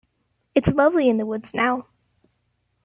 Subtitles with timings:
[0.55, 1.85] It’s lovely in the woods now.